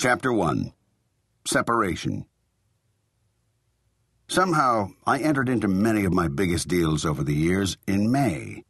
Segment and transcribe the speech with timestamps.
[0.00, 0.72] Chapter 1
[1.44, 2.24] Separation.
[4.28, 8.62] Somehow, I entered into many of my biggest deals over the years in May.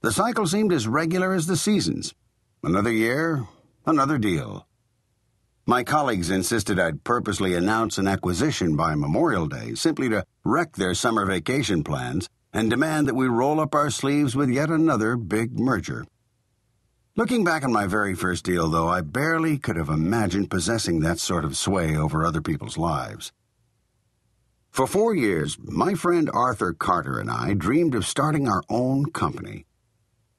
[0.00, 2.14] The cycle seemed as regular as the seasons.
[2.62, 3.46] Another year,
[3.84, 4.66] another deal.
[5.66, 10.94] My colleagues insisted I'd purposely announce an acquisition by Memorial Day simply to wreck their
[10.94, 15.60] summer vacation plans and demand that we roll up our sleeves with yet another big
[15.60, 16.06] merger.
[17.18, 21.18] Looking back on my very first deal, though, I barely could have imagined possessing that
[21.18, 23.32] sort of sway over other people's lives.
[24.70, 29.66] For four years, my friend Arthur Carter and I dreamed of starting our own company.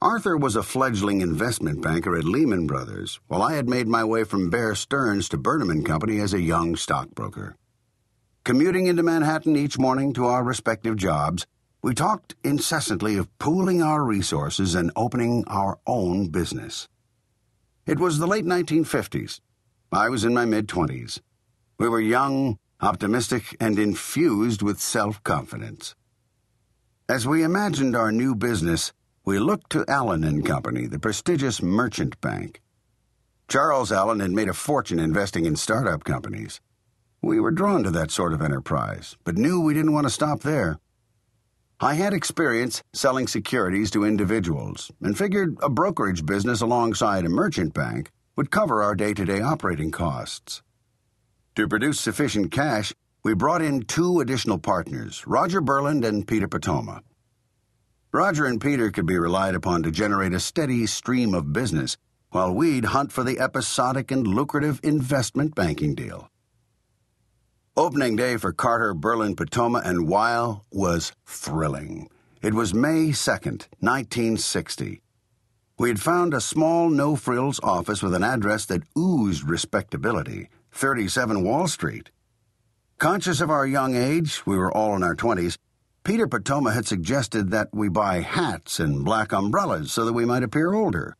[0.02, 4.24] Arthur was a fledgling investment banker at Lehman Brothers, while I had made my way
[4.24, 7.58] from Bear Stearns to Burnham Company as a young stockbroker.
[8.46, 11.46] Commuting into Manhattan each morning to our respective jobs,
[11.82, 16.88] we talked incessantly of pooling our resources and opening our own business.
[17.86, 19.40] It was the late 1950s.
[19.92, 21.22] I was in my mid 20s.
[21.78, 25.96] We were young, optimistic, and infused with self confidence.
[27.08, 28.92] As we imagined our new business,
[29.26, 32.62] we looked to Allen and Company, the prestigious merchant bank.
[33.48, 36.60] Charles Allen had made a fortune investing in startup companies.
[37.22, 40.42] We were drawn to that sort of enterprise, but knew we didn't want to stop
[40.42, 40.78] there.
[41.82, 47.74] I had experience selling securities to individuals and figured a brokerage business alongside a merchant
[47.74, 50.62] bank would cover our day to day operating costs.
[51.56, 57.00] To produce sufficient cash, we brought in two additional partners, Roger Berlind and Peter Potoma.
[58.12, 61.96] Roger and Peter could be relied upon to generate a steady stream of business,
[62.32, 66.30] while we'd hunt for the episodic and lucrative investment banking deal.
[67.80, 72.10] Opening day for Carter, Berlind, Potoma, and Weill was thrilling.
[72.42, 75.02] It was May 2nd, 1960.
[75.78, 81.42] We had found a small, no frills office with an address that oozed respectability 37
[81.42, 82.12] Wall Street.
[82.98, 85.56] Conscious of our young age, we were all in our 20s,
[86.04, 90.44] Peter Potoma had suggested that we buy hats and black umbrellas so that we might
[90.44, 91.16] appear older.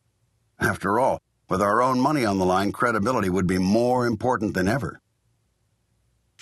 [0.58, 4.68] After all, with our own money on the line, credibility would be more important than
[4.68, 5.00] ever.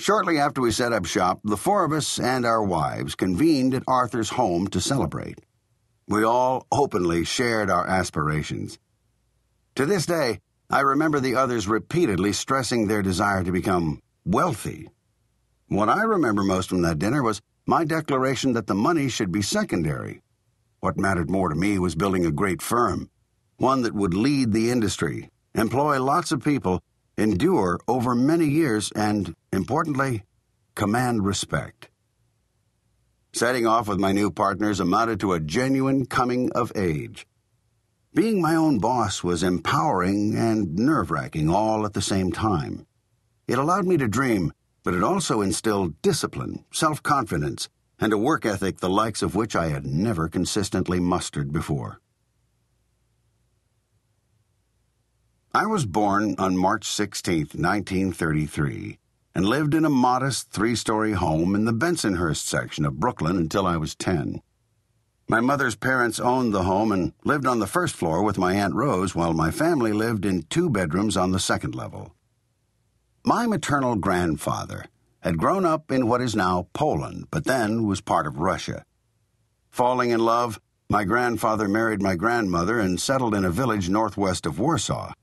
[0.01, 3.83] Shortly after we set up shop, the four of us and our wives convened at
[3.89, 5.41] Arthur's home to celebrate.
[6.07, 8.79] We all openly shared our aspirations.
[9.75, 10.39] To this day,
[10.71, 14.89] I remember the others repeatedly stressing their desire to become wealthy.
[15.67, 19.43] What I remember most from that dinner was my declaration that the money should be
[19.43, 20.23] secondary.
[20.79, 23.11] What mattered more to me was building a great firm,
[23.57, 26.85] one that would lead the industry, employ lots of people,
[27.19, 30.23] endure over many years, and, importantly,
[30.75, 31.91] command respect.
[33.33, 37.27] Setting off with my new partners amounted to a genuine coming of age.
[38.15, 42.87] Being my own boss was empowering and nerve wracking all at the same time.
[43.47, 44.53] It allowed me to dream,
[44.83, 47.69] but it also instilled discipline, self confidence,
[48.01, 52.01] and a work ethic the likes of which I had never consistently mustered before.
[55.55, 58.99] I was born on March 16, 1933,
[59.35, 63.67] and lived in a modest three story home in the Bensonhurst section of Brooklyn until
[63.67, 64.43] I was 10.
[65.27, 68.75] My mother's parents owned the home and lived on the first floor with my Aunt
[68.75, 72.13] Rose, while my family lived in two bedrooms on the second level.
[73.25, 74.85] My maternal grandfather
[75.21, 78.85] had grown up in what is now Poland, but then was part of Russia.
[79.71, 80.61] Falling in love,
[80.91, 85.15] my grandfather married my grandmother and settled in a village northwest of Warsaw.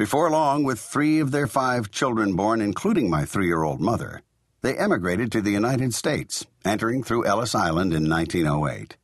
[0.00, 4.22] Before long, with three of their five children born, including my three year old mother,
[4.62, 8.96] they emigrated to the United States, entering through Ellis Island in 1908.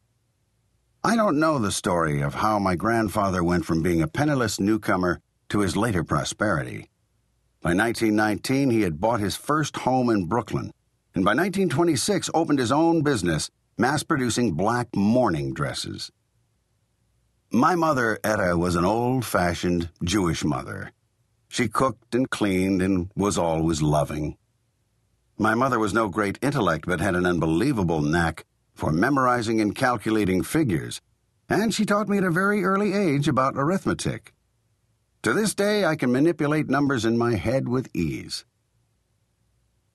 [1.04, 5.20] I don't know the story of how my grandfather went from being a penniless newcomer
[5.50, 6.88] to his later prosperity.
[7.60, 10.72] By 1919, he had bought his first home in Brooklyn,
[11.14, 16.10] and by 1926 opened his own business, mass producing black mourning dresses.
[17.56, 20.92] My mother, Etta, was an old fashioned Jewish mother.
[21.48, 24.36] She cooked and cleaned and was always loving.
[25.38, 28.44] My mother was no great intellect, but had an unbelievable knack
[28.74, 31.00] for memorizing and calculating figures,
[31.48, 34.34] and she taught me at a very early age about arithmetic.
[35.22, 38.44] To this day, I can manipulate numbers in my head with ease.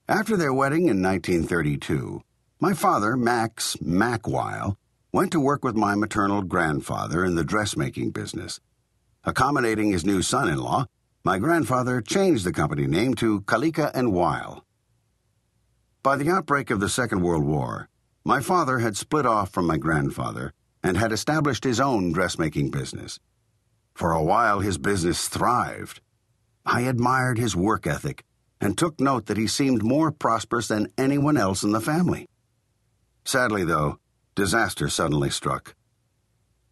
[0.08, 2.22] After their wedding in 1932,
[2.58, 4.76] my father, Max Mac Weill,
[5.12, 8.60] went to work with my maternal grandfather in the dressmaking business.
[9.24, 10.86] Accommodating his new son in law,
[11.22, 14.64] my grandfather changed the company name to Kalika and Weill.
[16.02, 17.90] By the outbreak of the Second World War,
[18.24, 23.20] my father had split off from my grandfather and had established his own dressmaking business.
[23.94, 26.00] For a while, his business thrived.
[26.64, 28.24] I admired his work ethic
[28.62, 32.26] and took note that he seemed more prosperous than anyone else in the family.
[33.24, 33.98] Sadly, though,
[34.34, 35.74] disaster suddenly struck.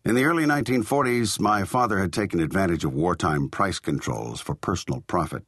[0.05, 5.03] In the early 1940s, my father had taken advantage of wartime price controls for personal
[5.03, 5.45] profit.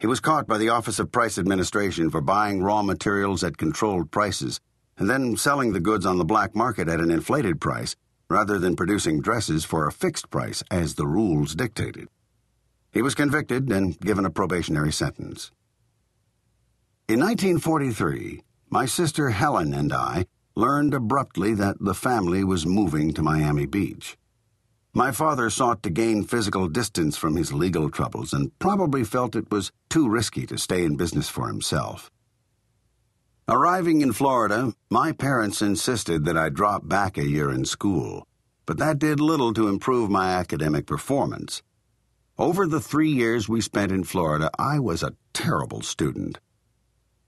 [0.00, 4.10] He was caught by the Office of Price Administration for buying raw materials at controlled
[4.10, 4.60] prices
[4.96, 7.94] and then selling the goods on the black market at an inflated price
[8.30, 12.08] rather than producing dresses for a fixed price as the rules dictated.
[12.92, 15.50] He was convicted and given a probationary sentence.
[17.06, 20.26] In 1943, my sister Helen and I
[20.58, 24.18] learned abruptly that the family was moving to Miami Beach.
[24.92, 29.52] My father sought to gain physical distance from his legal troubles and probably felt it
[29.52, 32.10] was too risky to stay in business for himself.
[33.48, 38.26] Arriving in Florida, my parents insisted that I drop back a year in school,
[38.66, 41.62] but that did little to improve my academic performance.
[42.36, 46.40] Over the three years we spent in Florida, I was a terrible student.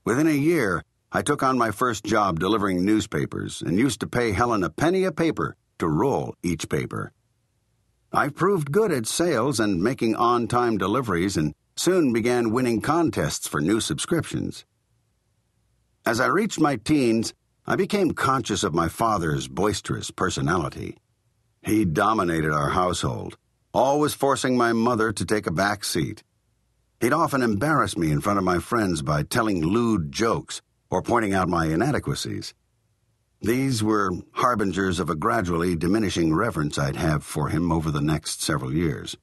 [0.03, 4.31] Within a year, I took on my first job delivering newspapers and used to pay
[4.31, 7.11] Helen a penny a paper to roll each paper.
[8.13, 13.47] I proved good at sales and making on time deliveries and soon began winning contests
[13.47, 14.65] for new subscriptions.
[16.05, 17.33] As I reached my teens,
[17.67, 20.97] I became conscious of my father's boisterous personality.
[21.61, 23.37] He dominated our household
[23.73, 26.23] always forcing my mother to take a back seat.
[26.99, 31.33] He'd often embarrass me in front of my friends by telling lewd jokes or pointing
[31.33, 32.53] out my inadequacies.
[33.41, 38.43] These were harbingers of a gradually diminishing reverence I'd have for him over the next
[38.43, 39.17] several years.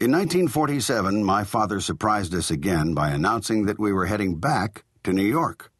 [0.00, 5.12] In 1947, my father surprised us again by announcing that we were heading back to
[5.12, 5.72] New York.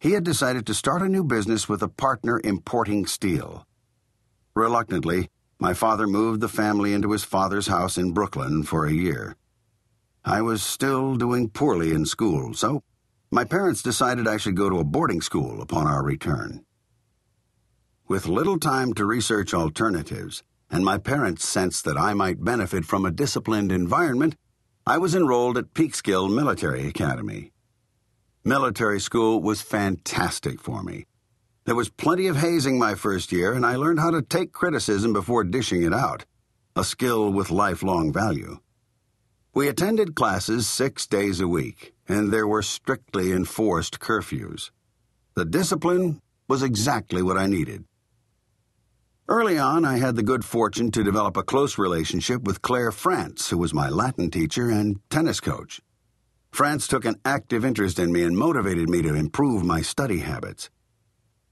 [0.00, 3.66] He had decided to start a new business with a partner importing steel.
[4.54, 5.28] Reluctantly,
[5.58, 9.36] my father moved the family into his father's house in Brooklyn for a year.
[10.24, 12.82] I was still doing poorly in school, so
[13.32, 16.64] my parents decided I should go to a boarding school upon our return.
[18.08, 23.04] With little time to research alternatives, and my parents sense that I might benefit from
[23.04, 24.34] a disciplined environment,
[24.84, 27.52] I was enrolled at Peekskill Military Academy.
[28.42, 31.06] Military school was fantastic for me.
[31.66, 35.12] There was plenty of hazing my first year, and I learned how to take criticism
[35.12, 36.24] before dishing it out,
[36.74, 38.58] a skill with lifelong value.
[39.52, 44.70] We attended classes six days a week, and there were strictly enforced curfews.
[45.34, 47.84] The discipline was exactly what I needed.
[49.28, 53.50] Early on, I had the good fortune to develop a close relationship with Claire France,
[53.50, 55.80] who was my Latin teacher and tennis coach.
[56.52, 60.70] France took an active interest in me and motivated me to improve my study habits.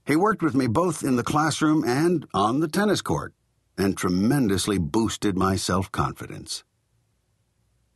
[0.05, 3.33] He worked with me both in the classroom and on the tennis court,
[3.77, 6.63] and tremendously boosted my self confidence.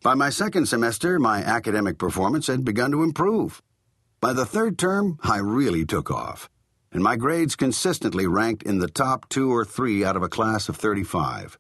[0.04, 3.62] By my second semester, my academic performance had begun to improve.
[4.20, 6.50] By the third term, I really took off,
[6.92, 10.68] and my grades consistently ranked in the top two or three out of a class
[10.68, 11.58] of 35.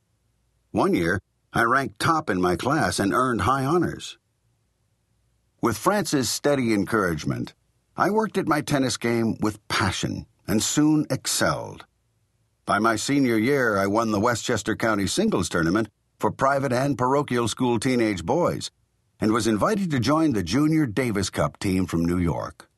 [0.72, 1.22] One year,
[1.54, 4.18] I ranked top in my class and earned high honors.
[5.62, 7.54] With France's steady encouragement,
[7.96, 11.86] I worked at my tennis game with passion and soon excelled.
[12.66, 15.88] By my senior year, I won the Westchester County Singles Tournament
[16.24, 18.72] for private and parochial school teenage boys
[19.20, 22.70] and was invited to join the Junior Davis Cup team from New York.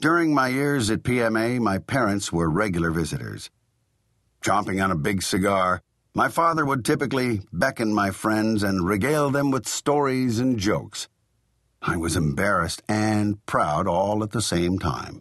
[0.00, 3.48] During my years at PMA, my parents were regular visitors.
[4.44, 5.82] Chomping on a big cigar,
[6.16, 11.06] my father would typically beckon my friends and regale them with stories and jokes.
[11.80, 15.20] I was embarrassed and proud all at the same time.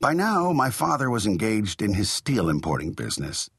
[0.00, 3.50] By now, my father was engaged in his steel importing business.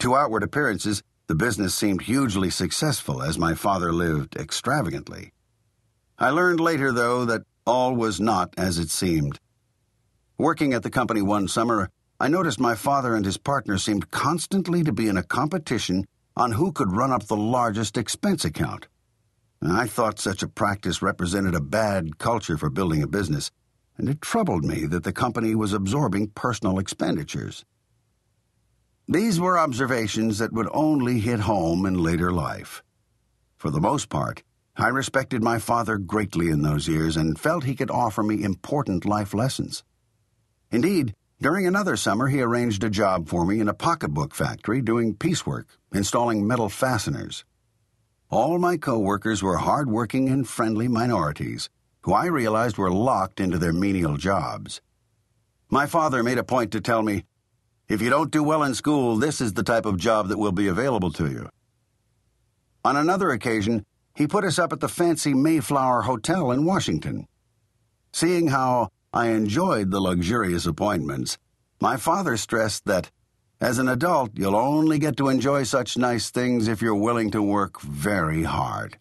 [0.00, 5.32] To outward appearances, the business seemed hugely successful as my father lived extravagantly.
[6.18, 9.38] I learned later, though, that all was not as it seemed.
[10.36, 14.84] Working at the company one summer, I noticed my father and his partner seemed constantly
[14.84, 18.86] to be in a competition on who could run up the largest expense account.
[19.62, 23.50] I thought such a practice represented a bad culture for building a business,
[23.96, 27.64] and it troubled me that the company was absorbing personal expenditures.
[29.06, 32.82] These were observations that would only hit home in later life.
[33.58, 34.42] For the most part,
[34.76, 39.04] I respected my father greatly in those years and felt he could offer me important
[39.04, 39.84] life lessons.
[40.70, 45.14] Indeed, during another summer, he arranged a job for me in a pocketbook factory doing
[45.14, 47.44] piecework, installing metal fasteners.
[48.30, 51.68] All my co-workers were hard-working and friendly minorities,
[52.00, 54.80] who I realized were locked into their menial jobs.
[55.68, 57.24] My father made a point to tell me,
[57.88, 60.52] if you don't do well in school, this is the type of job that will
[60.52, 61.48] be available to you.
[62.84, 67.26] On another occasion, he put us up at the fancy Mayflower Hotel in Washington.
[68.12, 71.36] Seeing how I enjoyed the luxurious appointments,
[71.80, 73.10] my father stressed that
[73.60, 77.42] as an adult, you'll only get to enjoy such nice things if you're willing to
[77.42, 78.98] work very hard.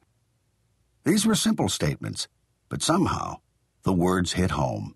[1.03, 2.27] These were simple statements,
[2.69, 3.37] but somehow
[3.83, 4.95] the words hit home.